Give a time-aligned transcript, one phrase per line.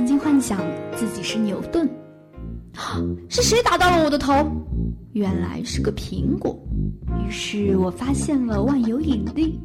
[0.00, 0.58] 曾经幻想
[0.96, 1.86] 自己是牛顿，
[3.28, 4.32] 是谁打到了我的头？
[5.12, 6.58] 原来是个苹果。
[7.18, 9.60] 于是我发现了万有引力。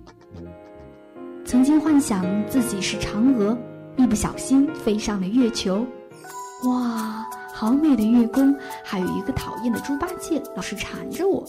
[1.45, 3.57] 曾经幻想自己是嫦娥，
[3.95, 5.85] 一不小心飞上了月球。
[6.65, 8.53] 哇，好美的月宫！
[8.83, 11.45] 还有一个讨厌的猪八戒，老是缠着我。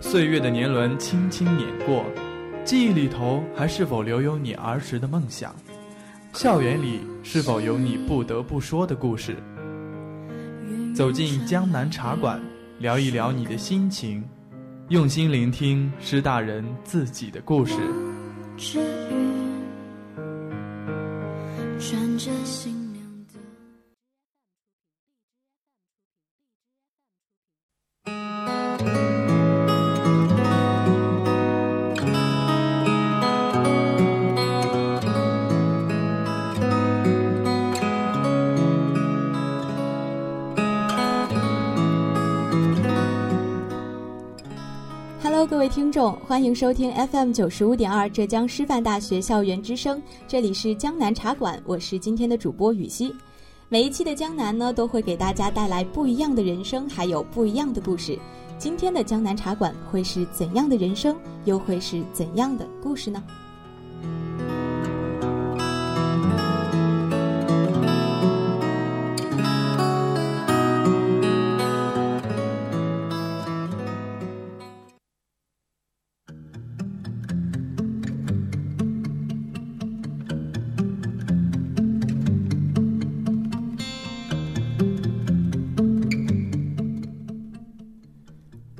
[0.00, 2.02] 岁月的年轮轻轻碾过，
[2.64, 5.54] 记忆里头还是否留有你儿时的梦想？
[6.32, 9.36] 校园里是否有你不得不说的故事？
[10.94, 12.40] 走进江南茶馆，
[12.78, 14.22] 聊一聊你的心情，
[14.90, 17.74] 用心聆听师大人自己的故事。
[17.74, 18.86] 各位
[22.58, 22.71] 听
[45.92, 53.14] 众，欢迎收听 FM 九十五点二浙江师范大学校园之声，这里是江南茶馆，我是今天的主播雨熙。
[53.68, 58.18] 每一期的江南呢，都会给大家带来不一样的人生，还有不一样的故事。
[58.56, 63.22] 今天的江南茶馆会是怎样的人生，又会是怎样的故事呢？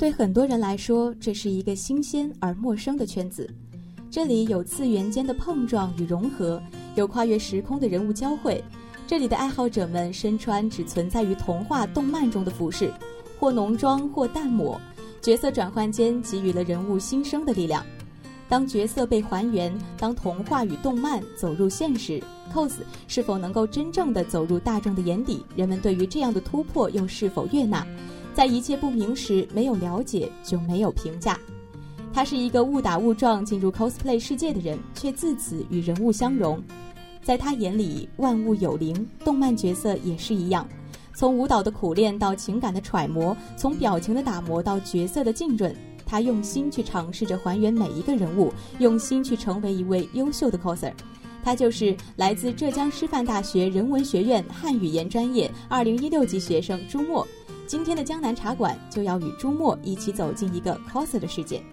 [0.03, 3.49] 对很多人来说，这是一个新鲜而陌生的圈子。
[4.11, 6.61] 这里有次元间的碰撞与融合，
[6.97, 8.61] 有跨越时空的人物交汇。
[9.07, 12.93] 这里的爱好者们身穿只存在于童话、动漫中的服饰，
[13.39, 14.77] 或浓妆，或淡抹，
[15.21, 17.87] 角色转换间给予了人物新生的力量。
[18.49, 22.21] 当角色被还原，当童话与动漫走入现实
[22.53, 22.73] ，cos
[23.07, 25.45] 是否能够真正的走入大众的眼底？
[25.55, 27.87] 人们对于这样的突破又是否悦纳？
[28.35, 31.39] 在一切不明时，没有了解就没有评价。
[32.15, 36.63] 他是一个误打误撞进入 cosplay 世界的人，却自此与人物相融。
[37.23, 40.67] 在他眼里，万物有灵，动漫角色也是一样。
[41.15, 45.75] 从舞蹈的苦练到情感的揣摩，从表情的打磨到角色的浸润，
[46.07, 50.93] 他用心去尝试着还原每一个人物，用心去成为一位优秀的 coser。
[51.45, 57.27] 他就是来自浙江师范大学人文学院汉语言专业二零一六级学生朱墨。
[57.73, 61.65] 今天的江南茶馆就要与朱墨一起走进一个 coser 的世界。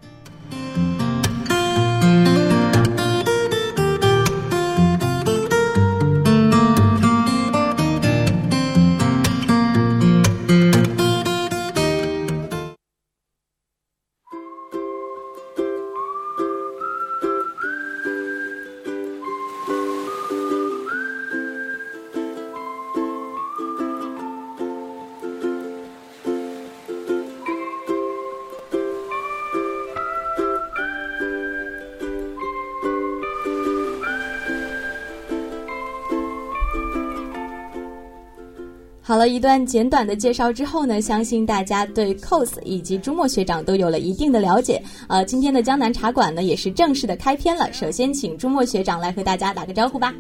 [39.20, 44.82] 了一段简短的介绍之后呢，相信大家对 cos 以及朱墨学长都有了一定的了解。
[45.10, 47.72] 呃，今天的江南茶馆呢也是正式的开篇了。
[47.74, 50.16] 首先，请朱墨学长来和大家打个招呼吧。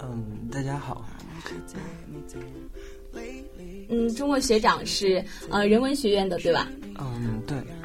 [0.00, 1.04] 嗯，大家好。
[3.90, 6.68] 嗯，朱墨学长是呃人文学院的，对吧？
[6.98, 7.33] 嗯，对。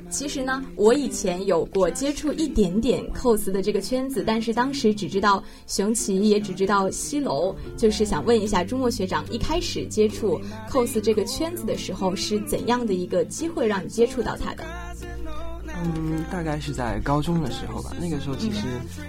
[0.10, 7.56] 其实呢，我以前有过接触一点点 cos 的这个圈子，但是当时只知道熊崎，也只知道西楼。
[7.78, 14.64] 就是想问一下朱墨学长，一开始接触 cos 这个圈子的时候，是怎样的一个机会让你接触到他的？
[15.82, 17.92] 嗯，大概是在高中的时候吧。
[18.02, 18.66] 那个时候其实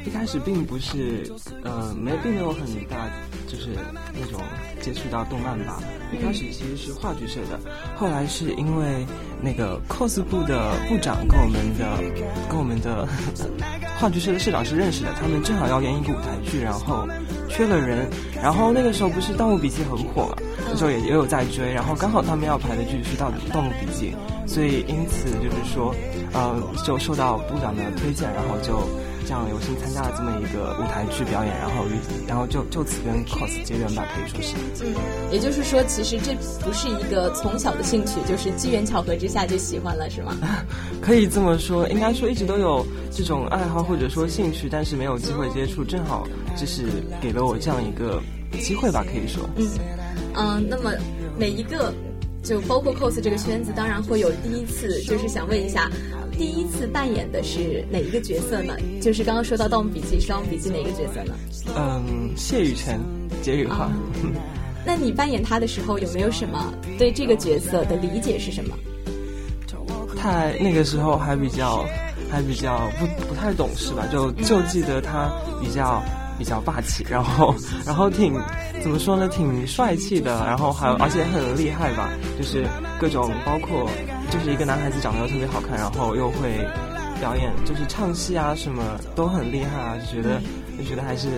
[0.07, 1.33] 一开始并不是，
[1.65, 3.11] 呃，没并没有很大，
[3.49, 3.71] 就是
[4.15, 4.41] 那种
[4.81, 5.83] 接触到动漫吧。
[6.13, 7.59] 一开始其实是话剧社的，
[7.97, 9.07] 后来是因为
[9.41, 11.87] 那个 cos 部的部长跟我们的
[12.49, 13.07] 跟我们的
[13.99, 17.07] 话剧社的社长是认识的，他们正好要演一个舞台剧，然后
[17.49, 18.09] 缺了人，
[18.43, 20.37] 然后那个时候不是《盗墓笔记》很火嘛，
[20.71, 24.15] 那时候也也有在追，然后刚好他们要排的剧是《盗盗墓笔记》，
[24.49, 25.95] 所以因此就是说。
[26.33, 28.89] 呃，就受到部长的推荐，然后就
[29.31, 31.85] 这样有幸参加了这么一个舞台剧表演，然后
[32.27, 34.57] 然后就就此跟 cos 结缘吧，可以说是。
[34.85, 34.93] 嗯，
[35.31, 36.35] 也就是说，其实这
[36.65, 40.37] 不是一个从小的兴趣，就是机缘巧合之下就喜欢了，是吗？
[41.01, 46.87] 可以这么说，应该说一直都有这种爱好或者说兴趣，但是没有机会接触，正好就是
[47.21, 48.21] 给了我这样一个
[48.61, 49.49] 机会吧，可以说。
[49.55, 49.69] 嗯
[50.35, 50.91] 嗯，那么
[51.39, 51.95] 每一个。
[52.43, 55.91] 就包括 cos 这个圈子，当然会有第一次，就是想问一下，
[56.41, 58.75] 第一次扮演的是哪一个角色呢？
[58.99, 61.35] 就是刚刚说到《盗墓笔记》《双笔记》哪个角色呢？
[61.77, 62.99] 嗯，谢雨辰，
[63.43, 63.91] 解语话。
[64.87, 68.75] 那你扮演他的时候，有没有什么对这个角色的理解是什么？
[70.17, 71.85] 太那个时候还比较
[72.31, 76.03] 还比较不不太懂事吧，就就记得他比较。
[76.39, 77.55] 比较霸气，然后，
[77.85, 78.33] 然后挺
[78.83, 82.67] 怎么说呢，挺帅气的，然后还有而且很厉害吧，就是
[82.99, 83.87] 各种包括
[84.31, 86.67] 就是一个男孩子长得又特别好看，然后又会
[87.19, 88.83] 表演，就是唱戏啊什么
[89.15, 90.41] 都很厉害啊，就觉得
[90.79, 91.29] 就觉得还是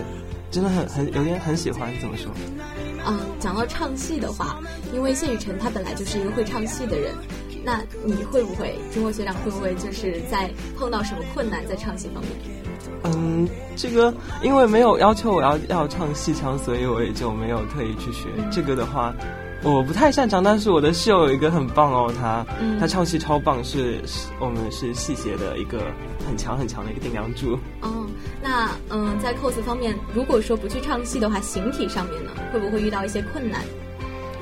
[0.51, 2.31] 真的很很有点很喜欢，怎么说？
[3.05, 4.59] 嗯，讲到唱戏的话，
[4.93, 7.13] 因为谢雨辰他本来就是一个会唱戏的人，
[7.65, 12.31] 那你会不会，中国学长会不会就是在碰到什么困难在唱戏方面？
[13.05, 18.29] 嗯，这个因为没有要求我要要唱戏腔，所以我也就没有特意去学。
[18.49, 19.13] 这个的话，
[19.63, 20.43] 我不太擅长。
[20.43, 22.45] 但是我的室友有一个很棒哦，他
[22.79, 24.01] 他唱戏超棒，是
[24.39, 25.79] 我们是戏协的一个
[26.27, 27.57] 很强很强的一个顶梁柱。
[27.81, 28.05] 哦，
[28.41, 33.61] 那嗯，在 cos 方面，如果说不去唱戏的话，形体上面呢，会不会遇到一些困难？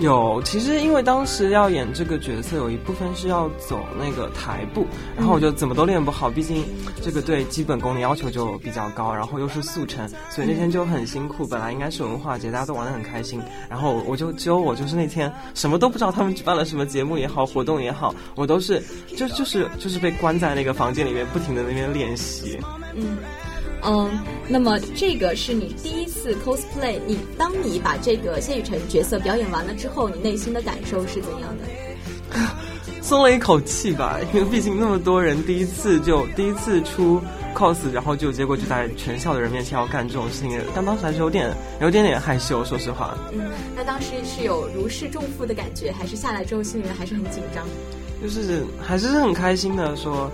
[0.01, 6.65] 有，其实因为当时要演这个角色，有一部分是要走那个台步，然后我就怎么都练不好，毕竟
[7.03, 11.45] 这个对基本功的要求就比较高，然后又是速成，所以那天就很辛苦。
[11.45, 13.39] 本来应该是文化节，大家都玩得很开心，
[13.69, 18.81] 然后我就只有我就是那天什么都不知道，他们举办了什么节目也好，活动也好，我都是
[19.15, 22.59] 就就是就是被关在那个房间里面，不停的那边练习。
[22.95, 23.17] 嗯。
[23.83, 24.09] 嗯，
[24.47, 32.37] 那么这个是你第一次 cosplay，你当你把这个谢雨辰角色表演完了之后，你内心的感受是怎样的？
[33.01, 37.19] 松了一口气吧，因为毕竟那么多人第一次就第一次出
[37.55, 41.51] cos，然后就结果就在全校的人面前要干这种事情，但当时还是有点
[41.81, 43.17] 有点点害羞，说实话。
[43.33, 47.65] 嗯，那当时是有如释重负的感觉，还是下来之后心里面还是很紧张？
[48.21, 50.31] 就是还是很开心的说。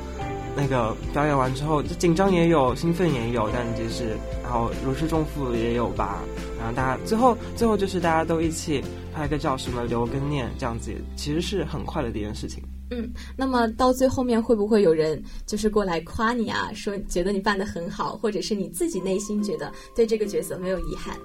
[0.58, 6.24] 那个表演完之后，紧张也有，兴奋也有，但就是，然后如释重负也有吧。
[6.58, 8.84] 然后大家最后最后就是大家都一起
[9.14, 12.64] 拍个照，什么留个念，这样子其实是很快乐的一件事情。
[12.90, 21.18] 嗯，那么到最后面会不会有人就是过来夸你啊，说觉得你扮的很好，或者是你自己内心觉得对这个角色没有遗憾？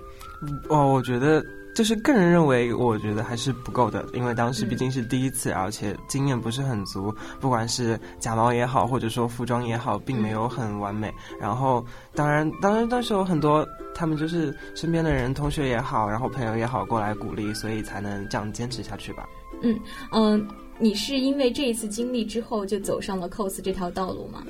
[0.68, 1.44] 哦，我觉得。
[1.74, 7.10] 就是个人认为，我觉得还是不够的，因为当时毕竟是第一次，而且经验不是很足，
[7.40, 11.10] 不管是假毛也好，或者说服装也好，并没有很完美。
[11.40, 11.82] 然后，
[12.14, 19.26] 当然，当然，当时有很多他们就是身边的人，同学也好，然后朋友也好过来鼓励，所以才能这样坚持下去吧。
[19.62, 19.80] 嗯
[20.12, 20.46] 嗯，
[20.78, 24.42] 你是因为这一次经历之后就走上了 cos 这条道路吗？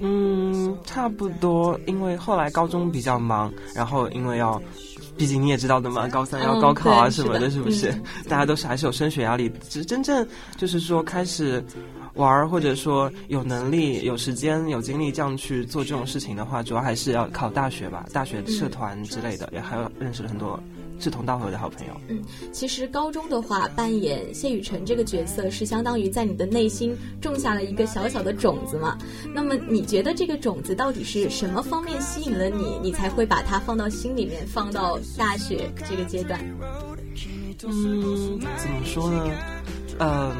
[0.00, 4.60] 嗯，差不多，因为后来高中比较忙，然后因为要。
[5.18, 7.90] 毕竟你也知道的嘛，高三要高考啊什么的，是不是？
[8.28, 9.50] 大家都是还是有升学压力。
[9.62, 10.28] 其实真正
[10.58, 11.64] 就是说开始
[12.16, 20.58] 玩儿，或者说有能力、有时间、有精力这样去做这种事情的话，主要还是要考大学吧，大学社团之类的，也还有认识了很多。
[20.98, 21.92] 志同道合的好朋友。
[22.08, 22.22] 嗯，
[22.52, 28.96] 其实高中的话，扮演谢雨辰这个角色，是相当于在你的内心种下了一个小小的种子嘛。
[29.34, 36.40] 那么，你觉得这个种子到底是什么方面吸引了你，你才会把它放到心里面，放到大学这个阶段？
[37.68, 39.30] 嗯，怎么说呢？
[39.98, 40.32] 嗯，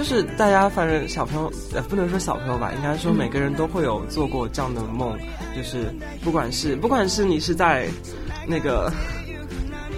[0.00, 5.14] 就是大家反正小朋友，呃，不能说小朋友吧，应该说每个人都会有做过这样的梦，
[5.54, 7.86] 就是不管是不管是你是在
[8.46, 8.90] 那个。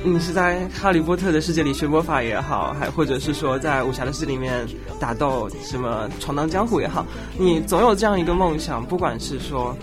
[0.05, 4.67] 你是在哈利波特的世界里学魔法也好，还或者是说在武侠的世界里面
[4.99, 7.07] 打斗，什么闯荡江湖也好，
[7.39, 9.77] 你总有这样一个梦想，不管是说，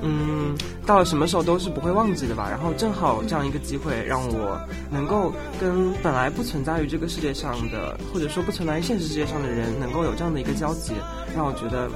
[0.00, 2.48] 嗯，到了什么时候都是不会忘记的吧。
[2.48, 10.92] 然后正好这样一个机会，让我能够跟本来不存在于这个世界上的，或者说不存在于现实世界上的人，能够有这样的一个交集，
[11.36, 11.90] 让我觉得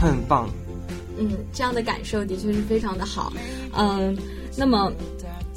[0.00, 0.48] 很棒。
[1.18, 3.32] 嗯，这样的感受的确是非常的好。
[3.76, 4.16] 嗯，
[4.56, 4.92] 那么。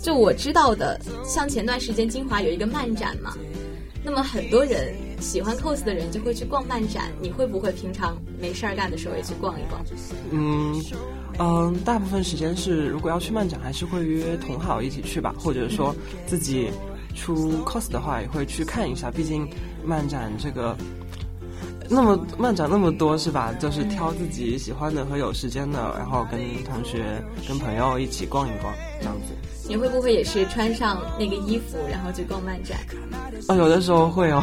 [0.01, 3.33] 就我知道的，像前段时间金华有一个漫展嘛，
[4.03, 7.11] 那么很多人喜欢 cos 的人就会去逛漫展。
[7.19, 9.83] 你会不会平常没事儿干的时候也去逛一逛？
[10.29, 10.79] 嗯
[11.39, 16.69] 嗯，大部分时间是如果要去漫展，还是会约同好一起去吧，或者说自己
[17.13, 19.11] 出 cos 的话，也会去看一下。
[19.11, 19.47] 毕竟
[19.83, 20.75] 漫展这个。
[21.87, 23.53] 那么漫展那么多是吧？
[23.59, 29.35] 就是挑自己喜欢的和有时间的，然后跟同学、跟朋友一起逛一逛，这样子。
[29.69, 32.79] 你会不会也是穿上那个衣服，然后去逛漫展？
[33.49, 34.41] 哦，有的时候会哦。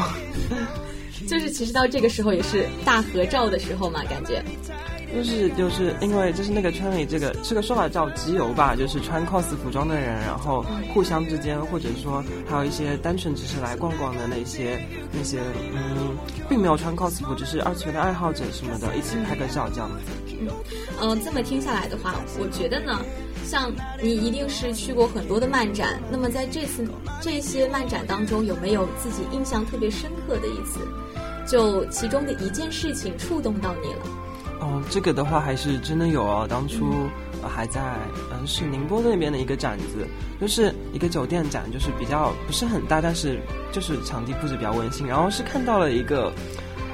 [1.33, 4.45] 就是其实到这个时候也是大合照的时候嘛，感觉。
[5.15, 10.63] 就是就是因为就是那个圈里这个这个说法叫集邮吧，就是穿 cos 服装的人，然后
[10.93, 14.79] 互相之间，或者说还有一些单纯只是来逛逛的那些
[15.11, 15.41] 那些
[15.75, 16.17] 嗯，
[16.51, 20.35] 并没有穿 cos 服，只是二次元的爱好者什么的，一起拍个照这样子。
[20.39, 20.49] 嗯，
[21.01, 22.99] 呃，这么听下来的话，我觉得呢，
[23.45, 23.71] 像
[24.03, 26.87] 你一定是去过很多的漫展，那么在这次
[27.21, 30.81] 这些漫展当中，有没有自己印象特别深刻的一次？
[31.47, 34.01] 就其中的一件事情触动到你了？
[34.61, 36.47] 哦，这个的话还是真的有哦。
[36.49, 37.09] 当初
[37.43, 37.81] 还在
[38.33, 40.07] 嗯是宁波那边的一个展子，
[40.41, 43.41] 就是一个酒店展，就是比较不是很大，但是
[43.73, 45.05] 就是场地布置比较温馨。
[45.05, 46.33] 然后是看到了一个，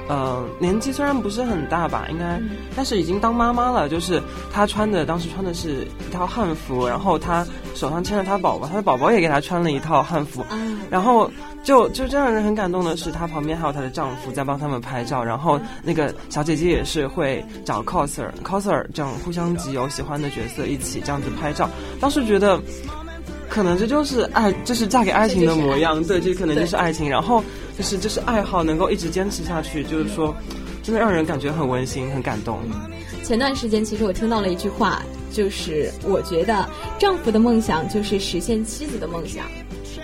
[0.08, 2.40] 呃，年纪虽然不是很大吧，应该，
[2.74, 3.88] 但是已经当妈妈了。
[3.88, 4.22] 就是
[4.52, 10.44] 她穿的当时穿的是一套汉服，然后她手上牵着她宝宝，她的宝宝也给她穿了一套汉服，
[10.90, 11.30] 然后。
[11.64, 21.68] 就就这让人很感动的是，她旁边还有她的丈夫在帮他们拍照，然后那个小姐姐也是会找 coser，coser 这样互相集邮喜欢的角色一起这样子拍照。
[22.00, 22.58] 当时觉得，
[23.48, 26.02] 可能这就是爱，就是嫁给爱情的模样。
[26.04, 27.08] 对，这可能就是爱情。
[27.08, 27.42] 然后
[27.76, 30.34] 就是就是爱好能够一直坚持下去，就是说，
[30.82, 32.58] 真的让人感觉很温馨、很感动。
[33.24, 35.02] 前段时间其实我听到了一句话，
[35.32, 39.44] 就是我觉得丈夫的梦想就是实现妻子的梦想。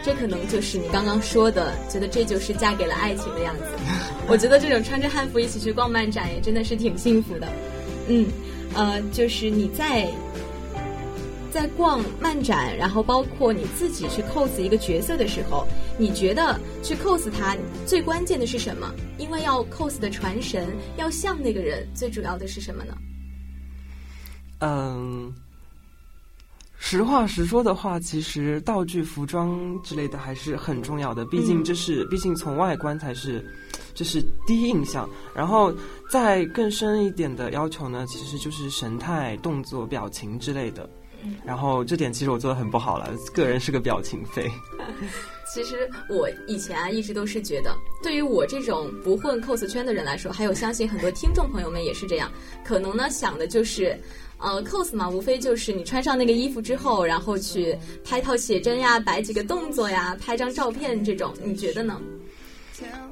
[0.03, 3.63] 这可能就是你刚刚说的，觉得这就是嫁给了爱情的样子。
[4.29, 7.49] 我觉得这种穿着汉服一起去逛漫展也真的是挺幸福的。
[8.09, 8.27] 嗯，
[8.75, 10.07] 呃，就是你在
[11.55, 15.65] 在逛漫展，然后包括你自己去 cos 一个角色的时候，
[15.97, 17.57] 你觉得去 cos 它
[17.87, 18.93] 最关键的是什么？
[19.19, 22.99] 因为要 cos 的传神，要像那个人，最主要的是什么呢？
[24.59, 25.33] 嗯。
[26.77, 31.25] 实话实说的话，其实道具、服装之类的还是很重要的。
[31.27, 33.43] 毕竟这是，毕竟从外观才是，
[33.95, 35.09] 这是第一印象。
[35.35, 35.73] 然后
[36.11, 40.87] 再更深一点的要求呢，其实就是神态、动作、表情之类的。
[41.45, 44.51] 然后这点其实我做的很不好了，个人是个表情废。
[45.55, 52.31] 其实我以前啊一直都是觉得，对于我这种不混 cos 圈的人来说，还有相信很多听众朋友们也是这样，
[52.65, 53.99] 可能呢想的就是。
[54.37, 61.99] 呃，cos 嘛，无非就是你穿上那个衣服之后，然后去拍套写真呀，摆几个动作呀，拍张照片这种，你觉得呢？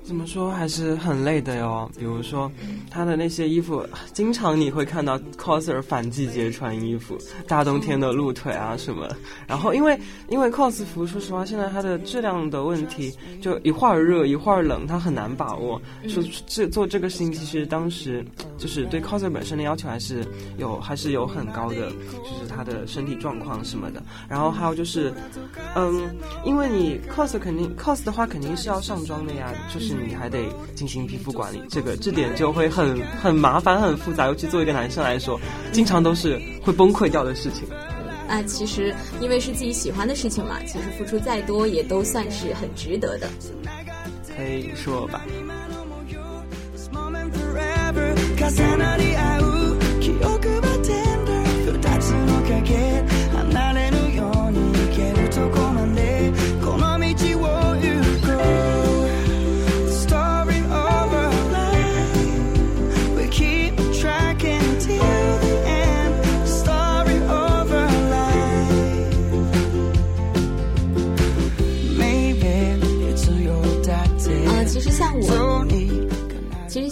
[0.03, 1.91] 怎么说还是很累的哟。
[1.97, 2.51] 比如说，
[2.91, 7.17] 他的那些衣服，经常你会看到 coser 反季节穿衣服，
[7.47, 9.09] 大冬天的露腿啊什么。
[9.47, 15.81] 然后因为因为 cos 服，说实话，现在它的质量的问题，就一会儿热一会儿冷，它很难把握。
[16.09, 18.25] 说这做这个事情，其实当时
[18.59, 20.27] 就是对 coser 本身的要求还是
[20.59, 24.03] 有还是有很高的，就是他的身体状况什么的。
[24.29, 25.13] 然后还有就是，
[25.77, 26.11] 嗯，
[26.45, 29.51] 因为你 cos 肯定 cos 的话肯定是要上妆的呀。
[29.73, 30.39] 就是你还得
[30.75, 35.41] 进行皮肤管理，这个这点就会很很麻烦、很复杂，尤其作为一个男生来说，
[35.73, 37.65] 经常都是会崩溃掉的事情。
[38.29, 43.29] 那其实因为是自己喜欢的事情嘛，其实付出再多也都算是很值得的。
[44.35, 45.23] 可以说吧。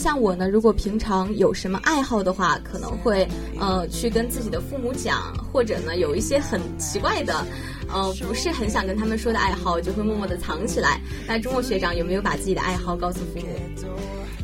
[0.00, 3.28] 像我呢，如果平常有什么爱好的话，可能会
[3.58, 7.44] 呃去跟自己的父母讲，或者呢有一些很奇怪的，
[7.92, 11.00] 呃不是很想跟他们说的爱好，就会默默的藏起来。
[11.26, 13.46] 那周末学长有没有把自己的爱好告诉父母？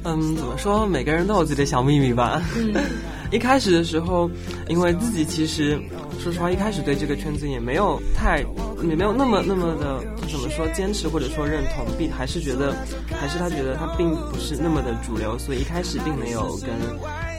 [0.05, 0.87] 嗯，怎么说？
[0.87, 2.41] 每个人都有自己的小秘密吧。
[2.57, 2.73] 嗯，
[3.33, 4.31] 一开始的时候，
[4.69, 5.81] 因为自己其实
[6.23, 8.45] 说实话，一开始对这个圈子也没有太。
[8.87, 12.77] 也没有那么那么的怎么说坚持或者说认同，并还是觉得，
[13.19, 16.69] 还是他觉得他并不是那么的主流，所以一开始并没有跟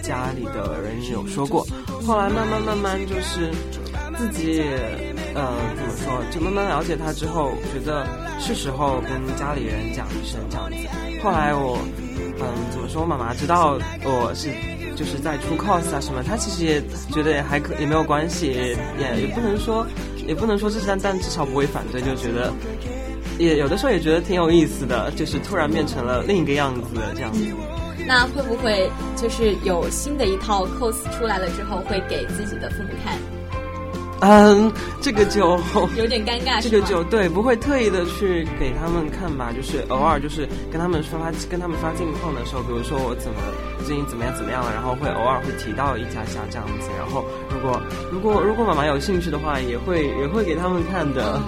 [0.02, 1.64] 家里的人有说过。
[2.04, 3.52] 后来慢慢慢慢就是
[4.18, 4.64] 自己
[5.38, 8.06] 呃怎么说，就慢慢了解他之后，觉得
[8.40, 10.76] 是时候跟家里人讲一声这样子。
[11.24, 11.78] 后来我
[12.40, 14.50] 嗯怎么说，我妈妈知道我是
[14.96, 16.82] 就是在出 cos 啊什么，她其实也
[17.14, 19.86] 觉得也还可也没有关系，也也不能说。
[20.28, 22.52] 也不能说这是，但但至少不会反对，就觉得
[23.40, 26.82] 也有的时候也觉得挺有意思的，就是突然变成了另一个样子
[27.16, 27.46] 这样子。
[28.06, 33.18] 那会不会就是有新的一套 cos 出来了之后，会给自己的父母看？
[34.20, 34.72] 嗯，
[35.02, 35.60] 这个就
[35.96, 43.38] 有点尴尬，这个就对，不会特意的去给他们看吧，就是偶尔就是跟他们发发跟他们发近况的时候，比如说我怎么
[43.86, 47.82] 最近怎么样怎么样了，然后会偶尔会提到一家下这样子，然后如果
[48.12, 51.40] 如果如果妈妈有兴趣的话，也会也会给他们看的。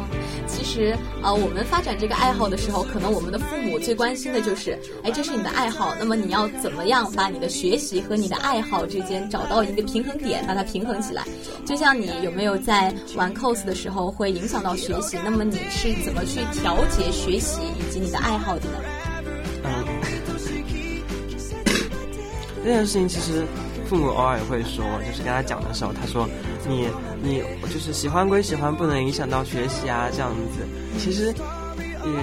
[0.60, 11.24] 其实呃，我们发展这个爱好的时候，可能我们的父母最关心的就是，哎，这是你的爱好，那么你要怎么样把你的学习和你的爱好之间找到一个平衡点，把它平衡起来？
[11.66, 15.18] 就像你有没有在玩 cos 的时候会影响到学习？
[15.24, 18.80] 那么你是怎么去调节学习以及你的爱好的呢？
[19.63, 19.86] 嗯，
[22.66, 23.46] 这件事情其实。
[23.89, 26.30] 父母偶尔也会说，就是跟他讲的时候，他说
[26.70, 26.88] ：“你
[27.22, 31.00] 你就是喜欢归喜欢，不能影响到学习啊，这样子。
[31.00, 32.22] 其实也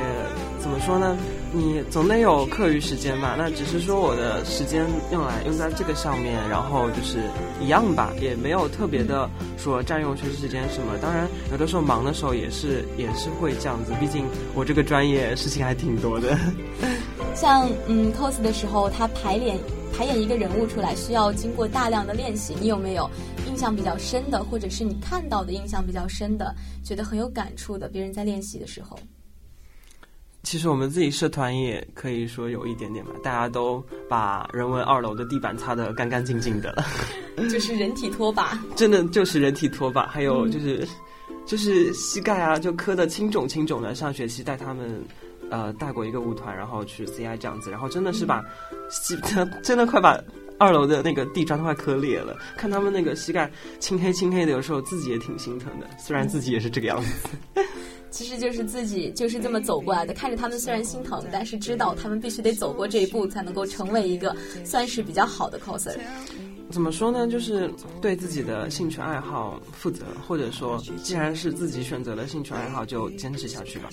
[0.60, 1.16] 怎么说呢？
[1.52, 3.34] 你总得有课余时间吧？
[3.38, 7.18] 那只是说我的时间用来用在这个上面，然后就是
[7.60, 10.98] 一样吧，也没有特别的说占用学习时间什么。
[11.00, 16.36] 当然，有的时候忙的时候也是也是会这样子，毕竟我这个专业事情还挺多的。
[17.34, 19.58] 像嗯 cos 的时候，他排练。”
[19.96, 23.08] 排演一个人物出来需要经过大量的练习，你有没有
[23.48, 27.88] 印象比较深的，或者是你看到的印象比较深的，觉得很有感触的？
[27.88, 28.98] 别人在练习的时候，
[30.42, 36.84] 其实我们自己社团也可以说有一点点吧，大家都把人文二楼的地板擦得干干净净的，
[37.50, 40.86] 就是人体拖把，真的就是人体拖把，还有就是
[41.46, 43.94] 就是膝盖啊，就磕的青肿青肿的。
[43.94, 45.02] 上学期带他们。
[45.50, 48.44] 呃，带过一个舞团，然后去 CI 这样子，然后真的是把
[48.90, 49.16] 膝，
[49.62, 50.18] 真的快把
[50.58, 52.36] 二楼的那个地砖都快磕裂了。
[52.56, 55.86] 看他们那个膝盖青黑青黑的，有时候自己也挺心疼的。
[55.98, 57.28] 虽然自己也是这个样子，
[58.10, 60.14] 其实就是自己就是这么走过来的。
[60.14, 64.34] 看着他们虽然心疼，但是知道他们必须得走过这一步，才能够成为一个
[64.64, 65.96] 算是比较好的 coser。
[66.68, 67.28] 怎么说呢？
[67.28, 67.70] 就是
[68.02, 73.88] 对自己的兴趣爱好负责，或者说，既然是自己选择了兴趣爱好，就坚持下去吧。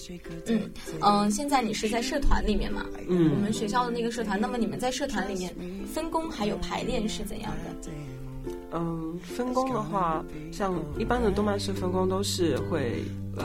[0.47, 2.83] 嗯嗯，现在你是在社团里面嘛？
[3.07, 4.41] 嗯，我们学校的那个社团。
[4.41, 5.53] 那么你们在社团里面
[5.85, 7.91] 分工还有排练是怎样的？
[8.73, 13.03] 嗯，分工的话，像一般的动漫式分工都是会。
[13.35, 13.43] 呃，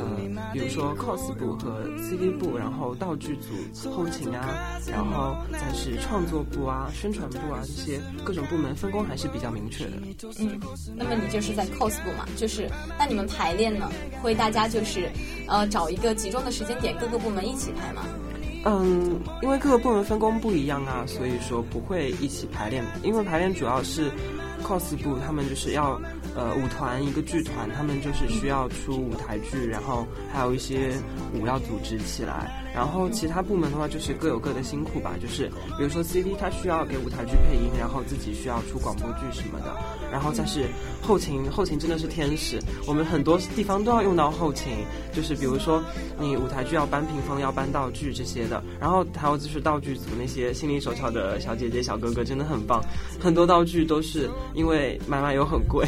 [0.53, 9.93] 比如说 cos 部和 CD 部，然后道具组、后勤啊，然后再是创作部啊、宣传部啊这些各种部门分工还是比较明确的。
[10.41, 10.61] 嗯，
[10.95, 12.29] 那么你就是在 cos 部嘛？
[12.37, 15.11] 就是那你们排练呢，会大家就是
[15.47, 18.03] 呃找一个集中的时间点，各个部门一起排吗？
[18.67, 22.85] 嗯，因为各个部门分工不一样啊，所以说不会一起排练。
[23.03, 24.11] 因为排练主要是
[24.63, 26.01] cos 部，他们就是要。
[26.39, 30.93] 呃，舞团一个剧团，他们就是需要出舞台剧，然后还有一些
[31.35, 32.65] 舞要组织起来。
[32.73, 35.17] 然后其他部门的话，就是各有各的辛苦吧。
[35.21, 39.77] 就是比如说 CD，他需要给舞台剧配音，然后自己需要出广播剧什么的。
[40.13, 40.69] 然后再是
[41.03, 44.69] 后勤，后勤真的是天使，我们很多地方都要用到后勤。
[45.13, 45.83] 就是比如说
[46.21, 48.63] 你舞台剧要搬屏风、要搬道具这些的。
[48.79, 52.81] 然后还有就是道具组那些心灵手巧的小姐姐、小哥哥真的很棒，
[53.19, 55.85] 很多道具都是因为买买又很贵。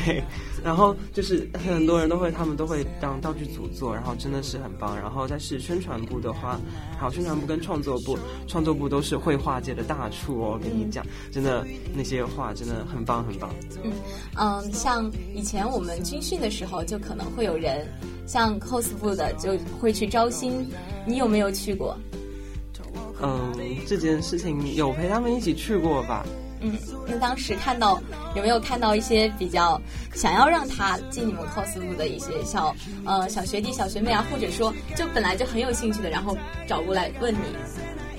[0.64, 4.96] 然后就是很多人都会，他们都会当道具组做，然后真的是很棒。
[4.96, 6.60] 然后再是宣传部的话，
[6.98, 10.60] 还有宣传部跟创作部，创作部都是绘画界的大厨哦。
[10.62, 13.50] 跟你讲，真的那些画真的很棒很棒。
[13.82, 13.92] 嗯
[14.36, 17.86] 嗯，像以前我们军训的时候，就可能会有人
[18.26, 20.68] 像 cos 部的就会去招新，
[21.06, 21.96] 你有没有去过？
[23.22, 23.52] 嗯，
[23.86, 26.24] 这件事情有陪他们一起去过吧。
[26.60, 26.72] 嗯，
[27.06, 28.00] 那当时看到
[28.36, 29.80] 有没有看到一些比较
[30.14, 37.38] 想要让他进你们 cos 部的一些小呃小学弟小学妹啊，或者说就本来就很有兴趣的，然后找过来问你，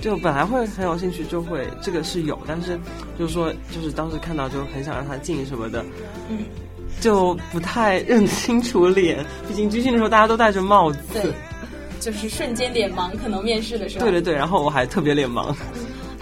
[0.00, 2.78] 就本来会很有兴趣，就会这个是有，但是
[3.18, 5.84] 就是说就是当时看到就很想让他进什么的，
[6.28, 6.38] 嗯，
[7.00, 11.32] 就不太认清楚脸，毕竟军训的时候大家都戴着帽子，对，
[12.00, 15.54] 就是瞬间脸盲，可能面试的时候，对对对，然后我还特别脸盲。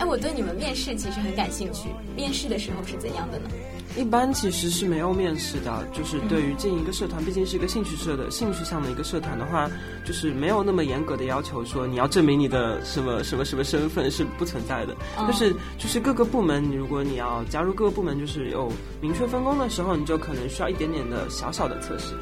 [0.00, 1.90] 哎，我对你们面试其实很感兴趣。
[2.16, 3.50] 面试的时候是怎样的呢？
[3.98, 9.70] 一般其实是没有面试的，就是对于进一个社团，毕竟是一个兴趣社的兴趣上的一个社团的话，
[10.02, 14.96] 就是没有那么严格的要求，说你要证明你的什么什么什么身份是不存在的。
[15.26, 22.14] 就是就是各个部门，如果你要加入各个部门，就是有明确分工的时候，你就可能需要一点点的小小的测试。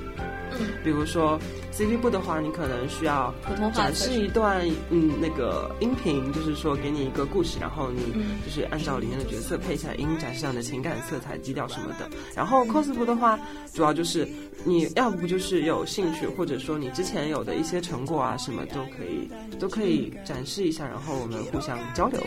[0.82, 1.38] 比如说
[1.72, 3.34] ，CD 部的话，你可能需要
[3.74, 8.12] 展示一段嗯那个音频，就是说给你一个故事，然后你
[8.44, 12.08] 就是按照里面的角色配下音，展示上的情感色彩、基调什么的。
[12.34, 13.38] 然后 cos 部的话，
[13.72, 14.28] 主要就是
[14.64, 22.20] 你要不就是有兴趣，或者说你之前有的一些成果啊什么都可以都可以展示一下，然后我们互相交流。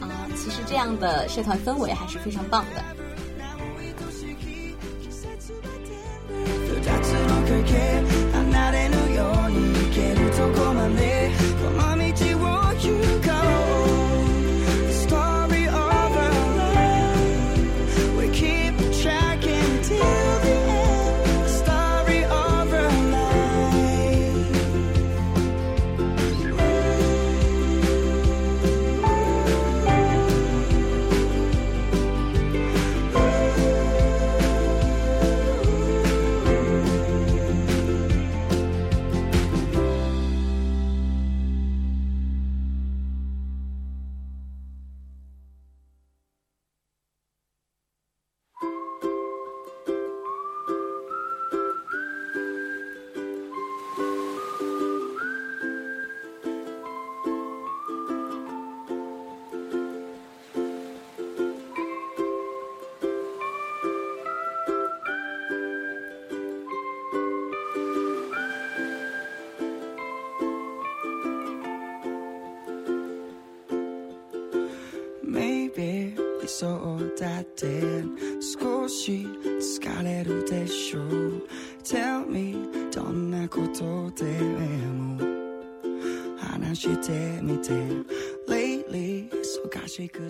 [0.00, 2.82] 啊，其实这样的社团氛围还是非常棒的。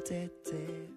[0.08, 0.88] t'étais.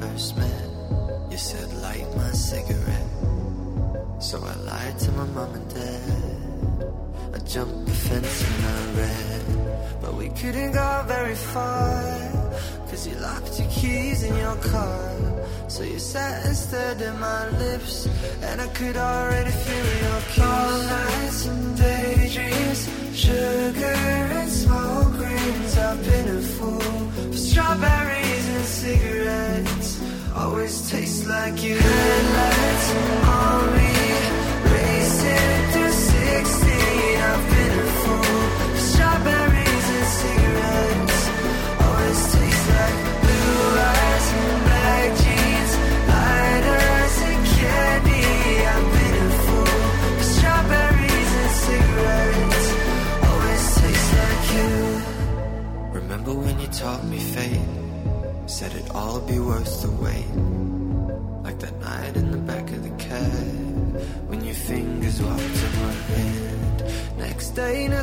[0.00, 0.70] first met,
[1.30, 3.10] you said light my cigarette.
[4.18, 6.84] So I lied to my mom and dad.
[7.34, 12.47] I jumped the fence and I ran, but we couldn't go very far.
[12.98, 15.14] Cause you locked your keys in your car.
[15.68, 18.08] So you sat and stared at my lips.
[18.42, 20.40] And I could already feel your kiss.
[20.40, 22.80] All nights and daydreams.
[23.14, 23.94] Sugar
[24.40, 25.78] and smoke rings.
[25.78, 30.02] I've been a fool for strawberries and cigarettes.
[30.34, 31.76] Always taste like you.
[31.76, 32.94] Headlights
[33.28, 33.87] on me.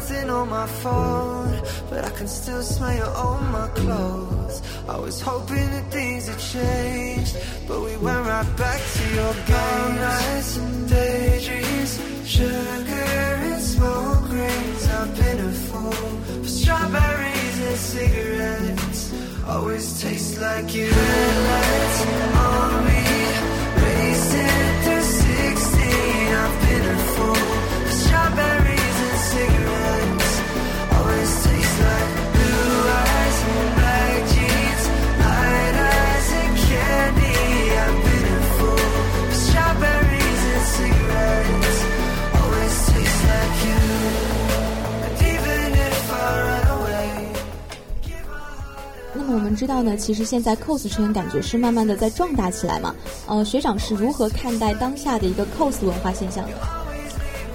[0.09, 4.61] Nothing on my phone, but I can still smell you on my clothes.
[4.87, 7.35] I was hoping that things had changed,
[7.67, 9.95] but we went right back to your game.
[9.95, 11.91] nights and daydreams,
[12.23, 13.09] sugar
[13.49, 14.83] and smoke rings.
[14.97, 19.01] I've been a fool for strawberries and cigarettes.
[19.47, 20.89] Always taste like you.
[20.91, 21.99] Headlights
[22.45, 23.03] on me,
[23.85, 26.33] racing through 16.
[26.43, 27.35] I've been a fool
[27.85, 28.54] for strawberries
[49.65, 52.93] 知道呢，其实现在 cos 圈感觉是慢慢的在壮大起来嘛。
[53.25, 56.51] 呃，学长是如何看待当下的一个 cos 文化现象的？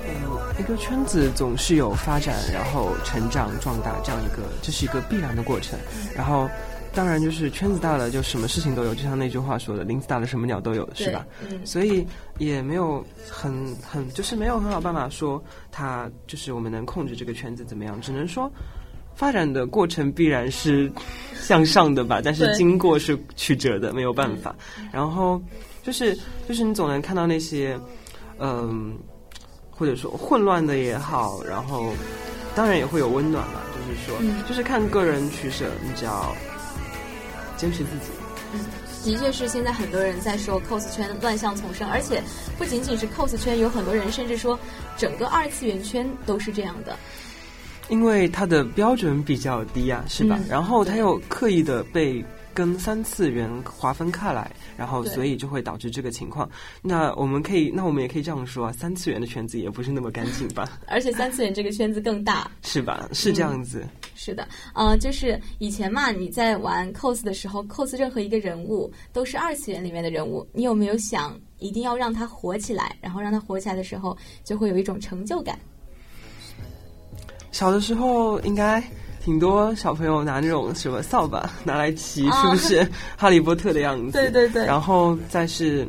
[0.09, 0.13] 嗯，
[0.59, 5.79] 一个圈子总是有发展，然后成长壮大这样一个，这是一个必然的过程。
[6.13, 6.51] 然后，
[6.93, 11.25] 当然就是圈子大了，就什么事情都有，就像那句话说的“林子大了，什么鸟都有”，是吧？
[11.49, 12.05] 嗯，所以
[12.39, 18.51] 也没有很很就是没有很好办法说它就是我们能控制这个圈子怎么样，只能说
[19.15, 20.91] 发展的过程必然是
[21.41, 24.55] 向上的吧，但是经过是曲折的，没有办法。
[24.93, 25.41] 然后
[25.83, 26.17] 就是
[26.49, 27.79] 就是你总能看到那些
[28.39, 28.99] 嗯、
[29.71, 31.93] 或者说混乱的也好，然后
[32.55, 36.35] 当然也会有温暖嘛，就是说、嗯就是看个人取舍，你只要
[37.57, 38.11] 坚持自己。
[39.03, 42.23] 的确是现在很多人在说 cos 圈乱象丛生，而且
[42.59, 44.59] 不仅仅是 cos 圈，有很多人甚至说
[44.97, 46.95] 整个二次元圈都是这样的。
[47.91, 50.39] 因为它的标准比较低啊，是吧？
[50.41, 56.49] 嗯然后它又刻意的被跟三次元划分开来，然后所以就会导致这个情况。
[56.83, 60.79] 那我们可以，那我们也可以这样说啊，三次元的圈子也不是那么干净吧？
[60.89, 62.51] 而且三次元这个圈子更大。
[62.63, 63.09] 是吧？
[63.13, 63.87] 是这样子。
[64.15, 72.95] 是的，呃，就是以前嘛，你在玩 cos 的时候，cos 任何一个人物都是二次元里面的人物，你有没有想一定要让他火起来？
[73.01, 75.59] 然后让他火起来的时候，就会有一种成就感。
[77.53, 78.83] 小的时候应该
[79.25, 82.89] 挺多小朋友拿那种什么扫把拿来骑，啊是不是？
[83.17, 84.13] 哈利波特的样子？
[84.13, 84.65] 对对对。
[84.65, 85.87] 然后再是，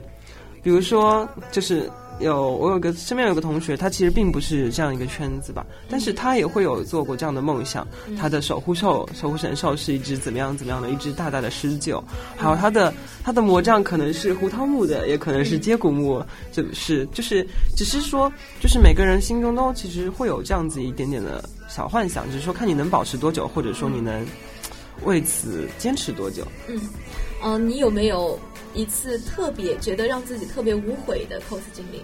[0.61, 1.89] 比如说，就是
[2.21, 7.87] 有我有个身边有个同学，他其实并不是这样一个圈子吧，但是他也会有做过这样的梦想。
[8.17, 12.01] 他的守护兽、守护神兽是一只怎么样怎么样的一只大大的狮鹫，
[12.37, 24.25] 还有他的他的魔杖可能是胡桃木的，也可能是接骨木，就是就是只是说，就是每个人心中都其实会有这样子一点点的小幻想，只是说看你能保持多久，或者说你能
[25.03, 26.45] 为此坚持多久。
[26.67, 26.79] 嗯，
[27.41, 28.37] 呃，你有没有
[28.73, 32.03] 一次特别觉得让自己特别无悔的 cos 经历？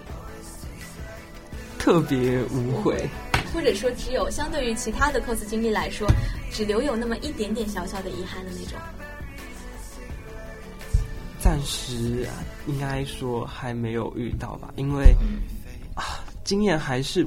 [1.78, 3.08] 特别无悔。
[3.54, 6.06] 或者说，只有相对于其他的 cos 经历来说，
[6.52, 8.78] 只留有那么一点点小小的遗憾的那种。
[11.40, 12.34] 暂时啊
[12.66, 15.14] 应该说还没有遇到吧，因为
[15.94, 17.26] 啊，经验还是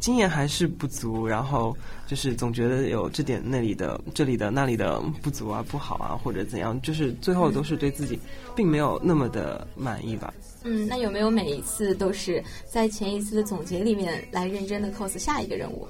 [0.00, 8.18] 经验还是不足，然后就是总觉得有这点那里的这里的那里的不足啊、不好啊，或者怎样，就是最后都是对自己
[8.56, 10.32] 并没有那么的满意吧。
[10.64, 15.86] 嗯，那有没有每一次都是在前一次的总结里面来认真的 cos 下一个任务？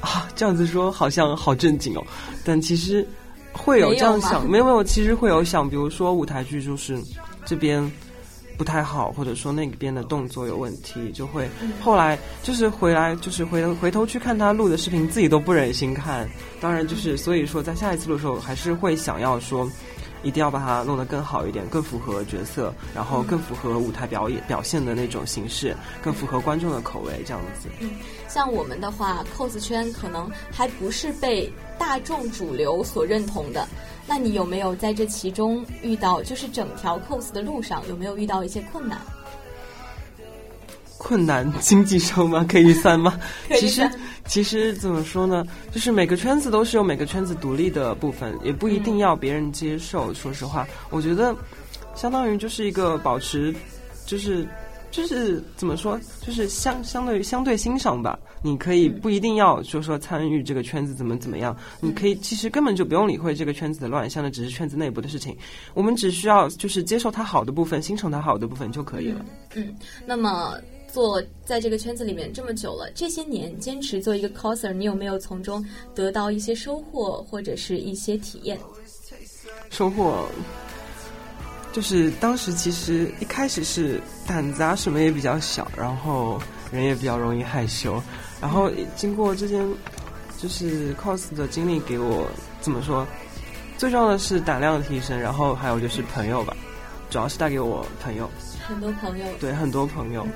[0.00, 2.04] 啊，这样子说好像好正经哦，
[2.44, 3.06] 但其实
[3.52, 7.00] 会有这样想，没没有没有，其实会有想，比如说舞台剧就是
[7.46, 7.90] 这边
[8.56, 11.48] 不太好，或者说那边的动作有问题，就会
[11.80, 16.28] 后来就是回来就是回回头去看他录的视频，自己都不忍心看。
[16.60, 19.70] 当然就是所以说在下一次录的时候，还是会想要说。
[20.22, 27.68] 一定要把它弄得更好一点，更符合角色，然后更符合舞台表演表现的那种形式，更符合观众的口味，这样子。
[27.80, 27.90] 嗯
[28.26, 33.68] 像我们的话，cos 圈可能还不是被大众主流所认同的。
[34.06, 38.98] 那你有没有在这其中遇到，就是整条 cos 的路上有没有遇到一些困难？
[40.98, 42.46] 困难经济上吗？
[42.48, 43.18] 可以算吗？
[43.56, 43.90] 其实
[44.26, 45.44] 其实怎么说呢？
[45.70, 50.14] 就是每个圈子都是有每个圈子独立的部分，也不一定要别人接受。
[50.14, 51.34] 说实话，我觉得
[51.94, 53.54] 相当于就是一个保持，
[54.06, 54.46] 就是
[54.94, 58.16] 就是怎么说，就是相相对于相对欣赏吧。
[58.44, 65.36] 你可以不一定要说说参与这个圈子怎么怎么样，你可以其实根本就不用理会这个圈子的乱象，那只是圈子内部的事情。
[65.74, 69.24] 我们只需要就是接受它好的部分，欣赏它好的部分就可以了。
[69.54, 69.74] 嗯，
[70.06, 78.56] 那么做在这个圈子里面这么久了，这些年坚持做一个 coser，你有没有从中得到一些收获或者是一些体验？
[79.70, 80.24] 收获
[81.72, 86.40] 就是当时其实一开始是胆子啊什么也比较小，然后
[86.72, 88.02] 人也比较容易害羞，
[88.40, 89.66] 然后经过这件
[90.38, 92.26] 就是 cos 的经历，给我
[92.60, 93.06] 怎么说？
[93.76, 96.56] 最重要的是胆量的提升，然后还有就是朋友吧，
[97.10, 98.30] 主要是带给我朋友，
[98.66, 100.26] 很多朋友对很多朋友。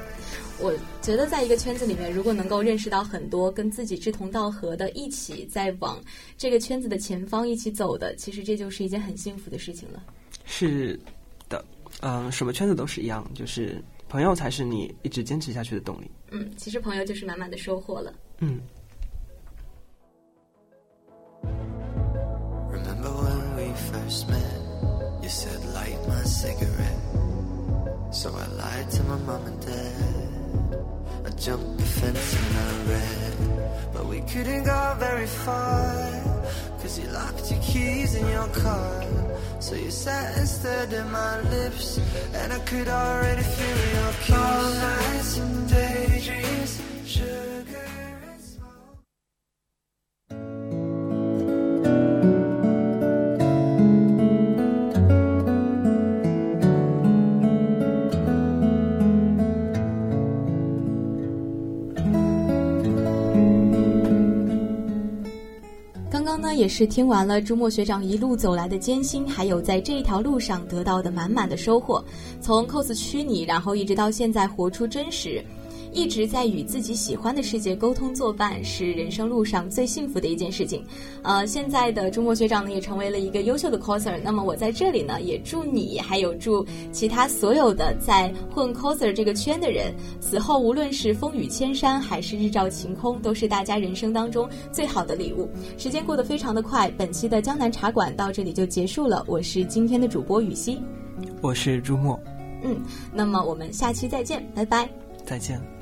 [0.60, 5.96] 我觉得在一个圈子里面，如果能够认识到很多跟自己志同道合的，一起在往
[6.36, 10.02] 这个圈子的前方一起走的，其实这就是一件很幸福的事情了。
[10.44, 11.00] 是的，
[12.00, 16.10] 嗯、什么圈子都是一样，就是朋友才是你一直坚持下去的动力。
[16.30, 18.12] 嗯，其实朋友就是满满的收获了。
[18.38, 18.60] 嗯。
[22.70, 24.58] Remember when we first met?
[25.22, 26.98] You said light my cigarette.
[28.12, 30.78] So I lied to my mom and dad.
[31.24, 33.57] I jumped the fence and I ran.
[33.98, 36.22] But we couldn't go very far.
[36.80, 39.04] Cause you locked your keys in your car.
[39.58, 40.46] So you sat and
[40.92, 41.98] at my lips.
[42.32, 44.36] And I could already feel your kiss.
[44.36, 46.80] All nights and daydreams,
[66.48, 72.02] 呢，也是听完了朱墨学长一路走来的艰辛，还有在这一条路上得到的满满的收获。
[72.40, 75.44] 从 cos 虚拟，然后一直到现在活出真实，
[75.92, 80.84] 一直在与自己喜欢的世界沟通作伴，是人生路上最幸福的一件事情。
[81.22, 84.18] 呃，现在的中国学长呢，也成为了一个优秀的 coser。
[84.22, 95.48] 那么我在这里呢，也祝你，还有祝其他所有的在混 coser 这个圈的人，死后无论是风雨千山还是日照晴空，都是大家人生当中最好的礼物。
[95.76, 99.24] 时间过得非常的快，本期的江南茶馆到这里就结束了。
[99.26, 100.80] 我是今天的主播雨熙，
[101.40, 102.18] 我是朱墨，
[102.62, 102.80] 嗯，
[103.12, 104.88] 那么我们下期再见，拜拜。
[105.24, 105.77] 再见。